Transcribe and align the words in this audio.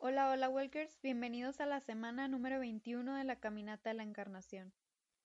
Hola, 0.00 0.30
hola 0.30 0.48
Walkers, 0.48 0.96
bienvenidos 1.02 1.60
a 1.60 1.66
la 1.66 1.80
semana 1.80 2.28
número 2.28 2.60
21 2.60 3.16
de 3.16 3.24
la 3.24 3.40
Caminata 3.40 3.90
de 3.90 3.94
la 3.94 4.04
Encarnación. 4.04 4.72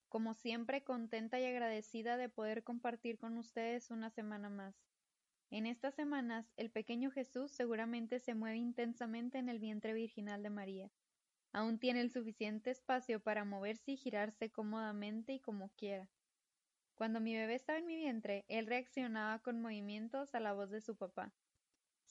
Como 0.09 0.33
siempre, 0.33 0.83
contenta 0.83 1.39
y 1.39 1.45
agradecida 1.45 2.17
de 2.17 2.27
poder 2.27 2.63
compartir 2.63 3.19
con 3.19 3.37
ustedes 3.37 3.91
una 3.91 4.09
semana 4.09 4.49
más. 4.49 4.73
En 5.51 5.67
estas 5.67 5.93
semanas, 5.93 6.51
el 6.57 6.71
pequeño 6.71 7.11
Jesús 7.11 7.51
seguramente 7.51 8.19
se 8.19 8.33
mueve 8.33 8.57
intensamente 8.57 9.37
en 9.37 9.47
el 9.47 9.59
vientre 9.59 9.93
virginal 9.93 10.41
de 10.41 10.49
María. 10.49 10.91
Aún 11.51 11.77
tiene 11.77 12.01
el 12.01 12.09
suficiente 12.09 12.71
espacio 12.71 13.19
para 13.19 13.45
moverse 13.45 13.91
y 13.91 13.97
girarse 13.97 14.49
cómodamente 14.49 15.33
y 15.33 15.39
como 15.39 15.69
quiera. 15.77 16.09
Cuando 16.95 17.19
mi 17.19 17.35
bebé 17.35 17.53
estaba 17.53 17.77
en 17.77 17.85
mi 17.85 17.95
vientre, 17.95 18.43
él 18.47 18.65
reaccionaba 18.65 19.37
con 19.37 19.61
movimientos 19.61 20.33
a 20.33 20.39
la 20.39 20.53
voz 20.53 20.71
de 20.71 20.81
su 20.81 20.95
papá. 20.95 21.31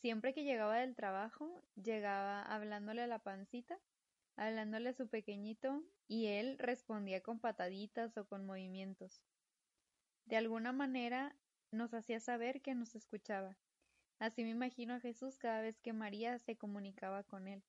Siempre 0.03 0.35
que 0.35 0.43
llegaba 0.43 0.79
del 0.79 0.97
trabajo, 0.97 1.63
llegaba 1.77 2.43
hablándole 2.43 3.03
a 3.03 3.07
la 3.07 3.21
pancita, 3.21 3.79
hablándole 4.35 4.89
a 4.89 4.95
su 4.95 5.07
pequeñito, 5.07 5.85
y 6.09 6.27
él 6.27 6.59
respondía 6.59 7.23
con 7.23 7.39
pataditas 7.39 8.19
o 8.19 8.27
con 8.27 8.45
movimientos. 8.45 9.23
De 10.25 10.37
alguna 10.37 10.73
manera 10.73 11.37
nos 11.71 11.95
hacía 11.95 12.19
saber 12.19 12.63
que 12.63 12.75
nos 12.75 12.97
escuchaba. 12.97 13.57
Así 14.19 14.43
me 14.43 14.51
imagino 14.51 14.95
a 14.95 15.01
Jesús 15.01 15.39
cada 15.39 15.61
vez 15.61 15.79
que 15.81 15.93
María 15.93 16.37
se 16.41 16.57
comunicaba 16.57 17.23
con 17.23 17.47
él. 17.47 17.63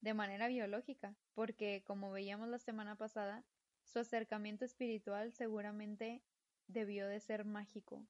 De 0.00 0.14
manera 0.14 0.48
biológica, 0.48 1.16
porque, 1.34 1.84
como 1.86 2.10
veíamos 2.10 2.48
la 2.48 2.60
semana 2.60 2.96
pasada, 2.96 3.44
su 3.84 3.98
acercamiento 3.98 4.64
espiritual 4.64 5.34
seguramente 5.34 6.22
debió 6.66 7.08
de 7.08 7.20
ser 7.20 7.44
mágico, 7.44 8.06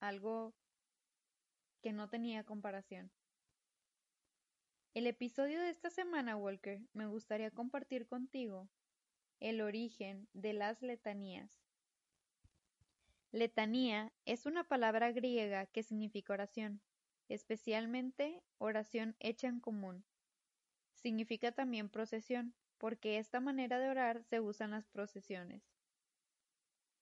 algo 0.00 0.52
que 1.82 1.92
no 1.92 2.08
tenía 2.08 2.44
comparación. 2.44 3.10
El 4.94 5.06
episodio 5.06 5.60
de 5.60 5.70
esta 5.70 5.90
semana, 5.90 6.36
Walker, 6.36 6.80
me 6.92 7.06
gustaría 7.06 7.50
compartir 7.50 8.06
contigo 8.06 8.68
el 9.40 9.60
origen 9.60 10.28
de 10.32 10.52
las 10.52 10.80
letanías. 10.82 11.62
Letanía 13.32 14.12
es 14.26 14.46
una 14.46 14.64
palabra 14.64 15.10
griega 15.10 15.66
que 15.66 15.82
significa 15.82 16.34
oración, 16.34 16.82
especialmente 17.28 18.42
oración 18.58 19.16
hecha 19.18 19.48
en 19.48 19.60
común. 19.60 20.04
Significa 20.94 21.52
también 21.52 21.88
procesión, 21.88 22.54
porque 22.76 23.18
esta 23.18 23.40
manera 23.40 23.78
de 23.78 23.88
orar 23.88 24.22
se 24.24 24.40
usa 24.40 24.66
en 24.66 24.72
las 24.72 24.86
procesiones. 24.88 25.62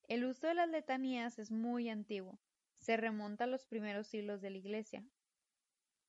El 0.05 0.25
uso 0.25 0.47
de 0.47 0.55
las 0.55 0.69
letanías 0.69 1.39
es 1.39 1.51
muy 1.51 1.89
antiguo, 1.89 2.39
se 2.81 2.97
remonta 2.97 3.45
a 3.45 3.47
los 3.47 3.67
primeros 3.67 4.07
siglos 4.07 4.41
de 4.41 4.51
la 4.51 4.59
Iglesia. 4.59 5.05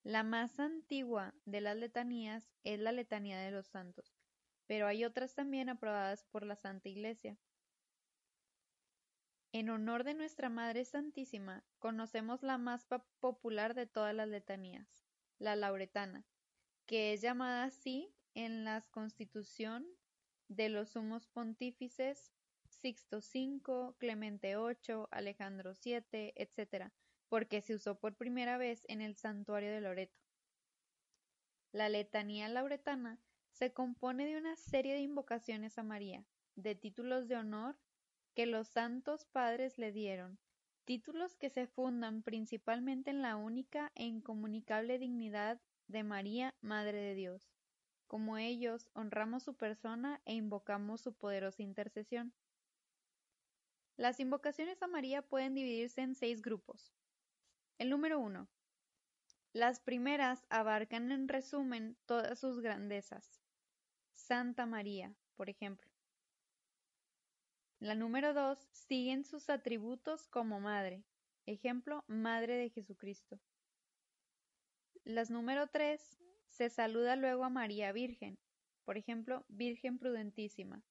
La 0.04 0.24
más 0.24 0.60
antigua 0.60 1.36
de 1.46 1.62
las 1.62 1.78
letanías 1.78 2.50
es 2.64 2.80
la 2.80 2.92
Letanía 2.92 3.40
de 3.40 3.52
los 3.52 3.68
Santos, 3.68 4.18
pero 4.66 4.88
hay 4.88 5.06
otras 5.06 5.36
también 5.36 5.70
aprobadas 5.70 6.24
por 6.24 6.44
la 6.44 6.56
Santa 6.56 6.90
Iglesia. 6.90 7.38
En 9.52 9.70
honor 9.70 10.06
de 10.06 10.14
nuestra 10.14 10.50
Madre 10.50 10.86
Santísima, 10.86 11.64
conocemos 11.78 12.42
la 12.42 12.58
más 12.58 12.88
popular 13.20 13.76
de 13.76 13.86
todas 13.86 14.16
las 14.16 14.30
letanías, 14.30 15.06
la 15.40 15.58
lauretana, 15.58 16.26
que 16.86 17.14
es 17.14 17.22
llamada 17.22 17.66
así 17.66 18.16
en 18.34 18.64
la 18.64 18.82
constitución 18.92 19.86
de 20.48 20.70
los 20.70 20.92
sumos 20.92 21.28
pontífices 21.28 22.32
Sixto 22.82 23.20
V, 23.20 23.94
Clemente 24.00 24.56
VIII, 24.56 25.06
Alejandro 25.12 25.74
VII, 25.74 26.34
etc., 26.36 26.92
porque 27.30 27.62
se 27.62 27.76
usó 27.76 28.00
por 28.00 28.16
primera 28.16 28.58
vez 28.58 28.86
en 28.88 29.02
el 29.02 29.16
santuario 29.16 29.72
de 29.72 29.82
Loreto. 29.82 30.20
La 31.72 31.90
letanía 31.90 32.50
lauretana 32.50 33.20
se 33.52 33.72
compone 33.72 34.26
de 34.26 34.38
una 34.38 34.56
serie 34.56 34.94
de 34.94 35.02
invocaciones 35.02 35.78
a 35.78 35.84
María, 35.84 36.26
de 36.56 36.74
títulos 36.74 37.28
de 37.28 37.36
honor 37.36 37.78
que 38.34 38.46
los 38.48 38.68
santos 38.68 39.26
padres 39.26 39.78
le 39.78 39.92
dieron, 39.92 40.40
títulos 40.86 41.36
que 41.36 41.50
se 41.50 41.68
fundan 41.68 42.24
principalmente 42.24 43.12
en 43.12 43.22
la 43.22 43.36
única 43.36 43.92
e 43.96 44.06
incomunicable 44.06 44.98
dignidad 44.98 45.62
de 45.88 46.04
María, 46.04 46.56
Madre 46.62 46.98
de 46.98 47.16
Dios. 47.16 47.54
Como 48.08 48.38
ellos, 48.38 48.90
honramos 48.94 49.44
su 49.44 49.56
persona 49.56 50.20
e 50.26 50.34
invocamos 50.34 51.02
su 51.02 51.14
poderosa 51.14 51.62
intercesión. 51.62 52.34
Las 53.98 54.20
invocaciones 54.20 54.82
a 54.82 54.88
María 54.88 55.22
pueden 55.22 55.54
dividirse 55.54 56.02
en 56.02 56.16
seis 56.16 56.42
grupos. 56.42 56.94
El 57.78 57.90
número 57.90 58.20
uno. 58.20 58.48
Las 59.54 59.80
primeras 59.80 60.46
abarcan 60.50 61.12
en 61.12 61.28
resumen 61.28 61.98
todas 62.06 62.40
sus 62.40 62.62
grandezas. 62.62 63.42
Santa 64.14 64.66
María, 64.66 65.16
por 65.36 65.50
ejemplo. 65.50 65.92
La 67.80 67.96
número 67.96 68.34
dos 68.34 68.70
siguen 68.72 69.26
sus 69.26 69.50
atributos 69.50 70.28
como 70.28 70.60
madre. 70.60 71.04
Ejemplo, 71.48 72.04
Madre 72.08 72.56
de 72.56 72.70
Jesucristo. 72.70 73.40
Las 75.04 75.32
número 75.32 75.68
tres 75.68 76.20
se 76.48 76.70
saluda 76.70 77.16
luego 77.16 77.44
a 77.44 77.50
María 77.50 77.92
Virgen. 77.92 78.38
Por 78.86 78.98
ejemplo, 78.98 79.46
Virgen 79.50 79.98
Prudentísima. 79.98 80.84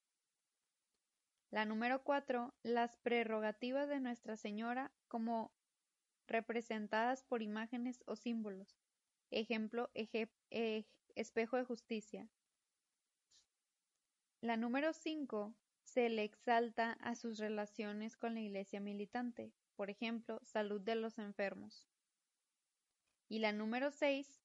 La 1.50 1.64
número 1.64 2.04
cuatro, 2.04 2.54
las 2.62 2.96
prerrogativas 2.98 3.88
de 3.88 3.98
Nuestra 3.98 4.36
Señora 4.36 4.92
como 5.08 5.52
representadas 6.28 7.24
por 7.24 7.42
imágenes 7.42 8.04
o 8.06 8.14
símbolos. 8.14 8.78
Ejemplo, 9.30 9.90
espejo 11.14 11.56
de 11.56 11.64
justicia. 11.64 12.28
La 14.40 14.56
número 14.56 14.92
cinco, 14.92 15.54
se 15.82 16.08
le 16.08 16.22
exalta 16.22 16.92
a 17.00 17.16
sus 17.16 17.38
relaciones 17.38 18.16
con 18.16 18.34
la 18.34 18.40
iglesia 18.40 18.80
militante, 18.80 19.52
por 19.74 19.90
ejemplo, 19.90 20.38
salud 20.44 20.80
de 20.80 20.94
los 20.94 21.18
enfermos. 21.18 21.88
Y 23.28 23.40
la 23.40 23.52
número 23.52 23.90
seis, 23.90 24.39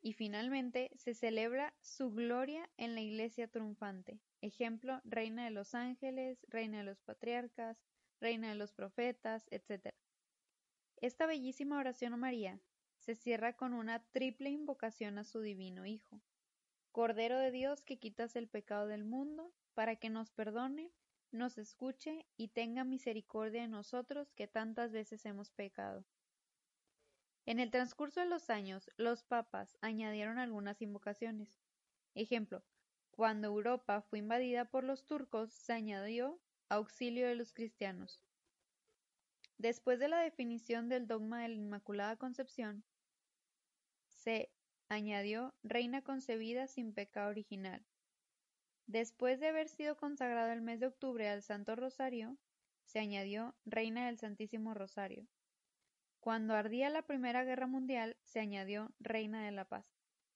y 0.00 0.12
finalmente 0.12 0.90
se 0.96 1.14
celebra 1.14 1.74
su 1.80 2.12
gloria 2.12 2.68
en 2.76 2.94
la 2.94 3.00
iglesia 3.00 3.48
triunfante, 3.48 4.20
Ejemplo, 4.42 5.00
reina 5.04 5.44
de 5.44 5.50
los 5.50 5.74
ángeles, 5.74 6.38
reina 6.48 6.78
de 6.78 6.84
los 6.84 7.00
patriarcas, 7.00 7.82
reina 8.20 8.50
de 8.50 8.54
los 8.54 8.72
profetas, 8.72 9.46
etc. 9.50 9.94
Esta 10.98 11.26
bellísima 11.26 11.78
oración 11.78 12.12
a 12.12 12.16
María 12.16 12.60
se 12.98 13.14
cierra 13.14 13.56
con 13.56 13.74
una 13.74 14.04
triple 14.12 14.50
invocación 14.50 15.18
a 15.18 15.24
su 15.24 15.40
divino 15.40 15.86
Hijo. 15.86 16.20
Cordero 16.92 17.38
de 17.38 17.50
Dios 17.50 17.82
que 17.82 17.98
quitas 17.98 18.36
el 18.36 18.48
pecado 18.48 18.86
del 18.86 19.04
mundo, 19.04 19.52
para 19.74 19.96
que 19.96 20.10
nos 20.10 20.30
perdone, 20.30 20.92
nos 21.32 21.58
escuche 21.58 22.26
y 22.36 22.48
tenga 22.48 22.84
misericordia 22.84 23.62
de 23.62 23.68
nosotros 23.68 24.32
que 24.32 24.46
tantas 24.46 24.92
veces 24.92 25.26
hemos 25.26 25.50
pecado. 25.50 26.04
En 27.46 27.60
el 27.60 27.70
transcurso 27.70 28.18
de 28.18 28.26
los 28.26 28.50
años, 28.50 28.90
los 28.96 29.22
papas 29.22 29.78
añadieron 29.80 30.38
algunas 30.38 30.82
invocaciones. 30.82 31.60
Ejemplo, 32.16 32.64
cuando 33.12 33.46
Europa 33.46 34.02
fue 34.02 34.18
invadida 34.18 34.64
por 34.64 34.82
los 34.82 35.06
turcos, 35.06 35.52
se 35.52 35.72
añadió 35.72 36.40
auxilio 36.68 37.28
de 37.28 37.36
los 37.36 37.52
cristianos. 37.52 38.20
Después 39.58 40.00
de 40.00 40.08
la 40.08 40.20
definición 40.20 40.88
del 40.88 41.06
dogma 41.06 41.42
de 41.42 41.48
la 41.50 41.54
Inmaculada 41.54 42.16
Concepción, 42.16 42.84
se 44.08 44.50
añadió 44.88 45.54
reina 45.62 46.02
concebida 46.02 46.66
sin 46.66 46.92
pecado 46.92 47.30
original. 47.30 47.86
Después 48.86 49.38
de 49.38 49.48
haber 49.48 49.68
sido 49.68 49.96
consagrado 49.96 50.52
el 50.52 50.62
mes 50.62 50.80
de 50.80 50.88
octubre 50.88 51.28
al 51.28 51.42
Santo 51.42 51.76
Rosario, 51.76 52.36
se 52.84 52.98
añadió 52.98 53.54
reina 53.64 54.06
del 54.06 54.18
Santísimo 54.18 54.74
Rosario. 54.74 55.26
Cuando 56.26 56.54
ardía 56.54 56.90
la 56.90 57.02
Primera 57.02 57.44
Guerra 57.44 57.68
Mundial, 57.68 58.16
se 58.24 58.40
añadió 58.40 58.92
reina 58.98 59.44
de 59.44 59.52
la 59.52 59.64
paz. 59.64 59.86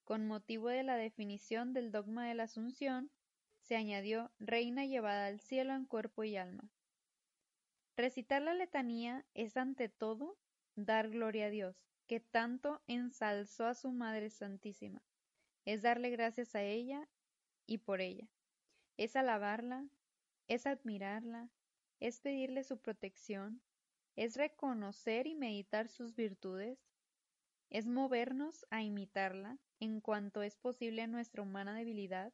Con 0.04 0.24
motivo 0.24 0.68
de 0.68 0.84
la 0.84 0.94
definición 0.94 1.72
del 1.72 1.90
dogma 1.90 2.28
de 2.28 2.34
la 2.34 2.44
Asunción, 2.44 3.10
se 3.58 3.75
añadió 3.75 4.31
reina 4.38 4.87
llevada 4.87 5.26
al 5.26 5.40
cielo 5.40 5.75
en 5.75 5.87
cuerpo 5.87 6.22
y 6.22 6.37
alma. 6.37 6.70
Recitar 7.96 8.40
la 8.40 8.54
letanía 8.54 9.26
es 9.34 9.56
ante 9.56 9.88
todo 9.88 10.38
dar 10.76 11.10
gloria 11.10 11.46
a 11.46 11.50
Dios, 11.50 11.88
que 12.06 12.20
tanto 12.20 12.81
ensalzó 12.86 13.66
a 13.66 13.75
su 13.75 13.90
Madre 13.90 14.31
Santísima. 14.31 15.02
Es 15.64 15.82
darle 15.82 16.10
gracias 16.10 16.54
a 16.54 16.62
ella 16.62 17.08
y 17.66 17.78
por 17.78 18.00
ella. 18.00 18.28
Es 18.96 19.16
alabarla, 19.16 19.88
es 20.46 20.69
admirarla, 20.69 21.50
es 21.98 22.20
pedirle 22.20 22.62
su 22.62 22.78
protección, 22.78 23.60
es 24.20 24.37
reconocer 24.37 25.26
y 25.26 25.34
meditar 25.34 25.88
sus 25.88 26.14
virtudes, 26.14 26.78
es 27.70 27.87
movernos 27.87 28.67
a 28.69 28.82
imitarla, 28.82 29.56
en 29.78 30.02
cuanto 30.02 30.43
es 30.43 30.58
posible 30.58 31.06
nuestra 31.06 31.40
humana 31.40 31.75
debilidad, 31.75 32.31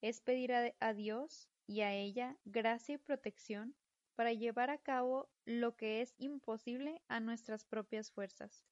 es 0.00 0.22
pedir 0.22 0.54
a, 0.54 0.94
Dios 0.94 1.50
y 1.66 1.82
a 1.82 1.92
ella 1.92 2.38
gracia 2.46 2.94
y 2.94 2.98
protección 2.98 3.76
para 4.14 4.32
llevar 4.32 4.70
a 4.70 4.78
cabo 4.78 5.28
lo 5.44 5.76
que 5.76 6.00
es 6.00 6.14
imposible 6.16 7.02
a 7.08 7.20
nuestras 7.20 7.66
propias 7.66 8.10
fuerzas. 8.10 8.64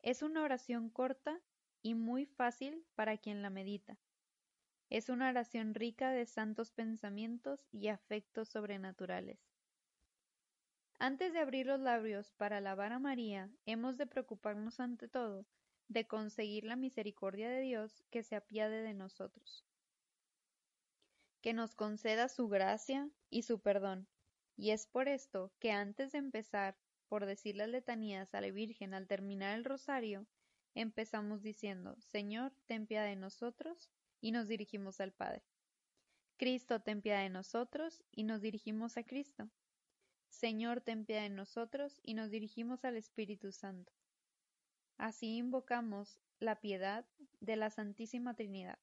Es 0.00 0.22
una 0.22 0.42
oración 0.42 0.88
corta 0.88 1.38
y 1.82 1.94
muy 1.94 2.24
fácil 2.24 2.86
para 2.94 3.18
quien 3.18 3.42
la 3.42 3.50
medita. 3.50 3.98
Es 4.88 5.10
una 5.10 5.28
oración 5.28 5.74
rica 5.74 6.12
de 6.12 6.24
santos 6.24 6.72
pensamientos 6.72 7.68
y 7.72 7.88
afectos 7.88 8.48
sobrenaturales. 8.48 9.47
Antes 11.00 11.32
de 11.32 11.38
abrir 11.38 11.66
los 11.66 11.78
labios 11.78 12.32
para 12.32 12.56
alabar 12.56 12.92
a 12.92 12.98
María, 12.98 13.48
hemos 13.66 13.96
de 13.98 14.06
preocuparnos 14.08 14.80
ante 14.80 15.06
todo 15.06 15.46
de 15.86 16.08
conseguir 16.08 16.64
la 16.64 16.74
misericordia 16.74 17.48
de 17.48 17.60
Dios 17.60 18.02
que 18.10 18.24
se 18.24 18.34
apiade 18.34 18.82
de 18.82 18.94
nosotros, 18.94 19.64
que 21.40 21.52
nos 21.52 21.76
conceda 21.76 22.28
su 22.28 22.48
gracia 22.48 23.08
y 23.30 23.42
su 23.42 23.60
perdón. 23.60 24.08
Y 24.56 24.70
es 24.70 24.88
por 24.88 25.06
esto 25.06 25.52
que 25.60 25.70
antes 25.70 26.10
de 26.10 26.18
empezar 26.18 26.76
por 27.08 27.26
decir 27.26 27.54
las 27.54 27.68
letanías 27.68 28.34
a 28.34 28.40
la 28.40 28.50
Virgen 28.50 28.92
al 28.92 29.06
terminar 29.06 29.56
el 29.56 29.64
rosario, 29.64 30.26
empezamos 30.74 31.42
diciendo, 31.42 31.96
Señor, 32.00 32.52
ten 32.66 32.86
piedad 32.86 33.04
de 33.04 33.16
nosotros, 33.16 33.88
y 34.20 34.32
nos 34.32 34.48
dirigimos 34.48 35.00
al 35.00 35.12
Padre. 35.12 35.44
Cristo, 36.38 36.80
ten 36.80 37.02
piedad 37.02 37.22
de 37.22 37.30
nosotros, 37.30 38.02
y 38.10 38.24
nos 38.24 38.42
dirigimos 38.42 38.96
a 38.96 39.04
Cristo. 39.04 39.48
Señor, 40.28 40.80
ten 40.80 41.04
piedad 41.04 41.22
de 41.22 41.30
nosotros, 41.30 42.00
y 42.02 42.14
nos 42.14 42.30
dirigimos 42.30 42.84
al 42.84 42.96
Espíritu 42.96 43.52
Santo. 43.52 43.92
Así 44.96 45.36
invocamos 45.36 46.20
la 46.40 46.60
piedad 46.60 47.06
de 47.40 47.56
la 47.56 47.70
Santísima 47.70 48.34
Trinidad. 48.34 48.78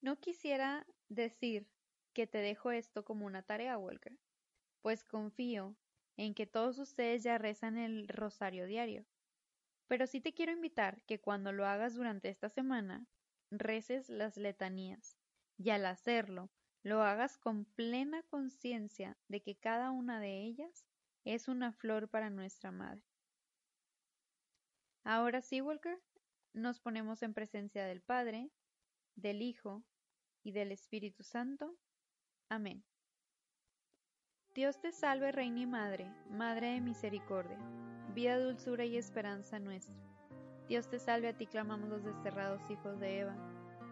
No 0.00 0.20
quisiera 0.20 0.86
decir 1.08 1.68
que 2.12 2.26
te 2.26 2.38
dejo 2.38 2.70
esto 2.70 3.04
como 3.04 3.26
una 3.26 3.42
tarea, 3.42 3.78
Walker, 3.78 4.18
pues 4.82 5.04
confío 5.04 5.76
en 6.16 6.34
que 6.34 6.46
todos 6.46 6.78
ustedes 6.78 7.22
ya 7.22 7.38
rezan 7.38 7.78
el 7.78 8.08
rosario 8.08 8.66
diario. 8.66 9.06
Pero 9.86 10.06
sí 10.06 10.20
te 10.20 10.34
quiero 10.34 10.52
invitar 10.52 11.02
que 11.04 11.20
cuando 11.20 11.52
lo 11.52 11.66
hagas 11.66 11.94
durante 11.94 12.28
esta 12.28 12.48
semana, 12.48 13.06
reces 13.50 14.08
las 14.08 14.36
letanías, 14.36 15.16
y 15.56 15.70
al 15.70 15.86
hacerlo, 15.86 16.50
lo 16.82 17.02
hagas 17.02 17.38
con 17.38 17.64
plena 17.64 18.22
conciencia 18.24 19.16
de 19.28 19.40
que 19.40 19.56
cada 19.56 19.90
una 19.90 20.20
de 20.20 20.42
ellas 20.42 20.86
es 21.24 21.48
una 21.48 21.72
flor 21.72 22.08
para 22.08 22.30
nuestra 22.30 22.70
Madre. 22.70 23.02
Ahora 25.04 25.40
sí, 25.40 25.60
Walker, 25.60 26.00
nos 26.52 26.80
ponemos 26.80 27.22
en 27.22 27.34
presencia 27.34 27.86
del 27.86 28.02
Padre, 28.02 28.50
del 29.16 29.42
Hijo 29.42 29.84
y 30.42 30.52
del 30.52 30.72
Espíritu 30.72 31.22
Santo. 31.22 31.76
Amén. 32.48 32.84
Dios 34.54 34.80
te 34.80 34.92
salve, 34.92 35.30
Reina 35.32 35.60
y 35.60 35.66
Madre, 35.66 36.12
Madre 36.30 36.72
de 36.72 36.80
Misericordia, 36.80 37.58
vida, 38.14 38.38
dulzura 38.38 38.84
y 38.84 38.96
esperanza 38.96 39.58
nuestra. 39.58 39.94
Dios 40.68 40.88
te 40.88 40.98
salve, 40.98 41.28
a 41.28 41.36
ti 41.36 41.46
clamamos 41.46 41.88
los 41.88 42.04
desterrados 42.04 42.68
hijos 42.70 42.98
de 42.98 43.20
Eva. 43.20 43.57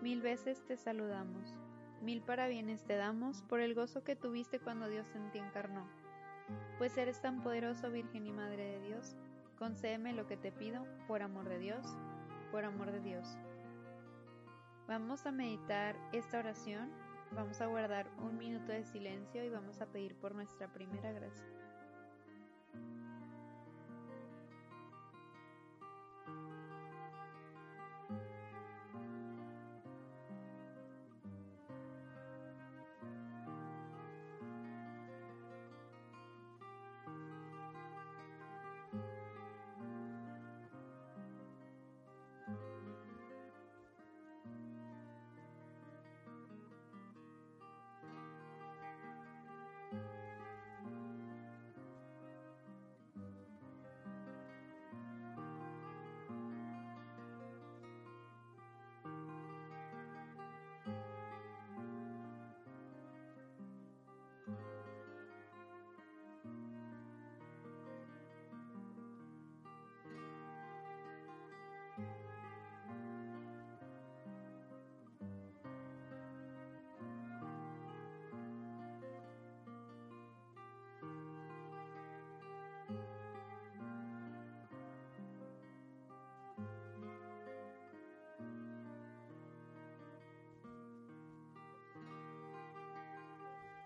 mil 0.00 0.22
veces 0.22 0.64
te 0.66 0.76
saludamos, 0.76 1.54
mil 2.02 2.22
parabienes 2.22 2.84
te 2.84 2.96
damos 2.96 3.42
por 3.42 3.60
el 3.60 3.74
gozo 3.74 4.04
que 4.04 4.16
tuviste 4.16 4.58
cuando 4.58 4.88
Dios 4.88 5.06
en 5.14 5.30
ti 5.30 5.38
encarnó. 5.38 5.86
Pues 6.78 6.96
eres 6.98 7.20
tan 7.20 7.42
poderoso, 7.42 7.90
Virgen 7.90 8.26
y 8.26 8.32
Madre 8.32 8.64
de 8.64 8.80
Dios, 8.80 9.16
concédeme 9.58 10.12
lo 10.12 10.26
que 10.26 10.36
te 10.36 10.52
pido, 10.52 10.86
por 11.06 11.22
amor 11.22 11.48
de 11.48 11.58
Dios, 11.58 11.86
por 12.50 12.64
amor 12.64 12.90
de 12.90 13.00
Dios. 13.00 13.36
Vamos 14.88 15.26
a 15.26 15.32
meditar 15.32 15.96
esta 16.12 16.38
oración 16.38 16.90
Vamos 17.32 17.60
a 17.60 17.66
guardar 17.66 18.10
un 18.18 18.36
minuto 18.36 18.72
de 18.72 18.84
silencio 18.84 19.44
y 19.44 19.50
vamos 19.50 19.80
a 19.80 19.86
pedir 19.86 20.16
por 20.16 20.34
nuestra 20.34 20.66
primera 20.72 21.12
gracia. 21.12 21.59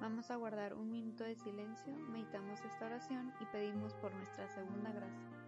Vamos 0.00 0.30
a 0.30 0.36
guardar 0.36 0.74
un 0.74 0.92
minuto 0.92 1.24
de 1.24 1.34
silencio, 1.34 1.92
meditamos 2.10 2.60
esta 2.64 2.86
oración 2.86 3.32
y 3.40 3.46
pedimos 3.46 3.94
por 3.94 4.14
nuestra 4.14 4.48
segunda 4.48 4.92
gracia. 4.92 5.47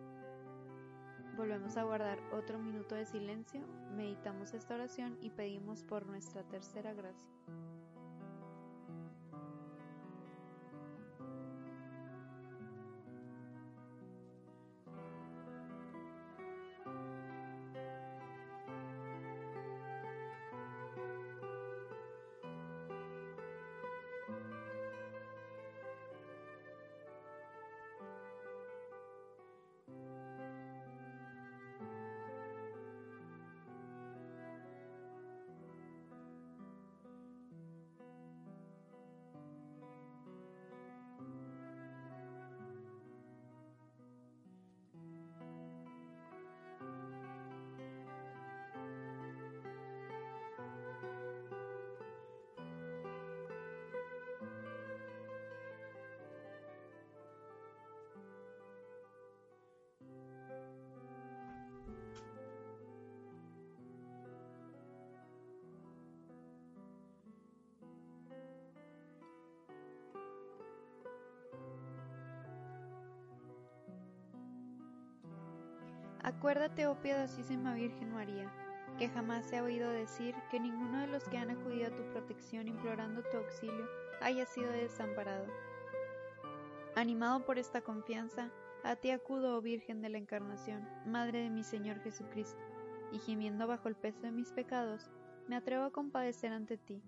Volvemos 1.37 1.77
a 1.77 1.83
guardar 1.83 2.19
otro 2.31 2.59
minuto 2.59 2.95
de 2.95 3.05
silencio, 3.05 3.61
meditamos 3.95 4.53
esta 4.53 4.75
oración 4.75 5.17
y 5.21 5.29
pedimos 5.29 5.83
por 5.83 6.05
nuestra 6.05 6.43
tercera 6.43 6.93
gracia. 6.93 7.31
Acuérdate, 76.41 76.87
oh 76.87 76.95
piadosísima 76.95 77.75
Virgen 77.75 78.13
María, 78.13 78.51
que 78.97 79.09
jamás 79.09 79.45
se 79.45 79.59
ha 79.59 79.63
oído 79.63 79.91
decir 79.91 80.33
que 80.49 80.59
ninguno 80.59 81.01
de 81.01 81.05
los 81.05 81.23
que 81.29 81.37
han 81.37 81.51
acudido 81.51 81.85
a 81.85 81.95
tu 81.95 82.01
protección 82.05 82.67
implorando 82.67 83.21
tu 83.21 83.37
auxilio 83.37 83.87
haya 84.21 84.47
sido 84.47 84.71
desamparado. 84.71 85.45
Animado 86.95 87.45
por 87.45 87.59
esta 87.59 87.81
confianza, 87.81 88.49
a 88.83 88.95
ti 88.95 89.11
acudo, 89.11 89.55
oh 89.55 89.61
Virgen 89.61 90.01
de 90.01 90.09
la 90.09 90.17
Encarnación, 90.17 90.89
Madre 91.05 91.43
de 91.43 91.51
mi 91.51 91.63
Señor 91.63 91.99
Jesucristo, 91.99 92.63
y 93.11 93.19
gimiendo 93.19 93.67
bajo 93.67 93.87
el 93.87 93.95
peso 93.95 94.21
de 94.21 94.31
mis 94.31 94.51
pecados, 94.51 95.11
me 95.47 95.55
atrevo 95.55 95.83
a 95.83 95.91
compadecer 95.91 96.53
ante 96.53 96.75
ti. 96.75 97.03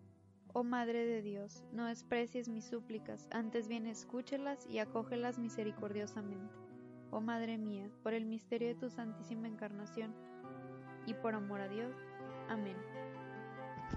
Oh 0.53 0.63
Madre 0.63 1.07
de 1.07 1.23
Dios, 1.23 1.63
no 1.71 1.87
desprecies 1.87 2.49
mis 2.49 2.65
súplicas, 2.65 3.27
antes 3.31 3.67
bien 3.67 3.87
escúchelas 3.87 4.67
y 4.67 4.77
acógelas 4.77 5.39
misericordiosamente 5.39 6.62
oh 7.13 7.21
Madre 7.21 7.57
mía, 7.57 7.89
por 8.01 8.13
el 8.13 8.25
misterio 8.25 8.67
de 8.69 8.75
tu 8.75 8.89
Santísima 8.89 9.47
Encarnación, 9.47 10.13
y 11.05 11.13
por 11.13 11.35
amor 11.35 11.61
a 11.61 11.67
Dios. 11.67 11.95
Amén. 12.49 12.77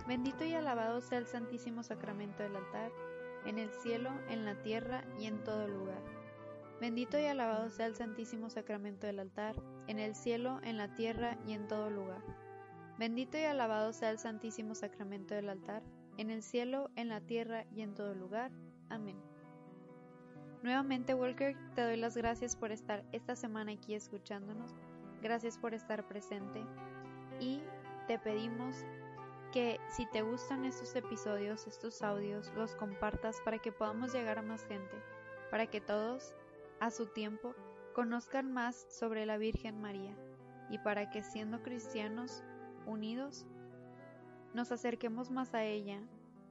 Bendito 0.07 0.45
y 0.45 0.55
alabado 0.55 1.01
sea 1.01 1.19
el 1.19 1.27
Santísimo 1.27 1.83
Sacramento 1.83 2.43
del 2.43 2.57
altar, 2.57 2.93
en 3.45 3.59
el 3.59 3.71
cielo, 3.71 4.11
en 4.29 4.45
la 4.45 4.61
tierra 4.63 5.05
y 5.19 5.27
en 5.27 5.43
todo 5.45 5.67
lugar. 5.67 6.03
Bendito 6.81 7.19
y 7.19 7.25
alabado 7.25 7.71
sea 7.71 7.87
el 7.87 7.95
Santísimo 7.95 8.51
Sacramento 8.51 9.07
del 9.07 9.21
altar, 9.21 9.57
en 9.87 9.99
el 9.99 10.15
cielo, 10.15 10.61
en 10.63 10.77
la 10.77 10.95
tierra 10.95 11.39
y 11.47 11.53
en 11.53 11.67
todo 11.67 11.89
lugar. 11.89 12.23
Bendito 12.99 13.39
y 13.39 13.45
alabado 13.45 13.93
sea 13.93 14.11
el 14.11 14.19
Santísimo 14.19 14.75
Sacramento 14.75 15.35
del 15.35 15.49
altar, 15.49 15.83
en 16.19 16.31
el 16.31 16.43
cielo, 16.43 16.91
en 16.97 17.09
la 17.09 17.21
tierra 17.21 17.65
y 17.71 17.83
en 17.83 17.95
todo 17.95 18.15
lugar. 18.15 18.51
Amén. 18.91 19.17
Nuevamente, 20.63 21.15
Walker, 21.15 21.57
te 21.75 21.83
doy 21.83 21.97
las 21.97 22.17
gracias 22.17 22.57
por 22.57 22.73
estar 22.73 23.05
esta 23.13 23.37
semana 23.37 23.73
aquí 23.73 23.95
escuchándonos. 23.95 24.75
Gracias 25.23 25.59
por 25.59 25.75
estar 25.75 26.07
presente. 26.09 26.65
Y 27.41 27.63
te 28.07 28.19
pedimos 28.19 28.85
que 29.53 29.81
si 29.91 30.07
te 30.07 30.23
gustan 30.23 30.65
estos 30.65 30.95
episodios, 30.97 31.67
estos 31.67 32.03
audios, 32.03 32.53
los 32.55 32.75
compartas 32.75 33.41
para 33.45 33.59
que 33.59 33.73
podamos 33.73 34.13
llegar 34.13 34.39
a 34.39 34.43
más 34.43 34.65
gente, 34.67 34.97
para 35.51 35.67
que 35.67 35.81
todos, 35.81 36.35
a 36.81 36.91
su 36.91 37.07
tiempo, 37.07 37.55
conozcan 37.95 38.53
más 38.53 38.87
sobre 38.91 39.25
la 39.25 39.39
Virgen 39.39 39.81
María 39.81 40.15
y 40.69 40.79
para 40.79 41.11
que 41.11 41.23
siendo 41.23 41.63
cristianos 41.63 42.43
unidos, 42.87 43.47
nos 44.53 44.73
acerquemos 44.73 45.31
más 45.31 45.55
a 45.55 45.65
ella 45.65 46.01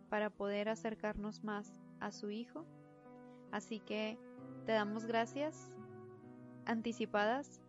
para 0.09 0.29
poder 0.29 0.69
acercarnos 0.69 1.43
más 1.43 1.79
a 1.99 2.11
su 2.11 2.29
Hijo 2.29 2.65
Así 3.55 3.79
que 3.79 4.17
te 4.65 4.73
damos 4.73 5.05
gracias 5.05 5.69
anticipadas 6.65 7.61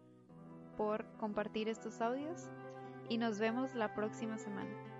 por 0.76 1.06
compartir 1.16 1.68
estos 1.68 2.00
audios 2.00 2.48
y 3.08 3.18
nos 3.18 3.38
vemos 3.38 3.72
la 3.76 3.94
próxima 3.94 4.36
semana. 4.36 4.95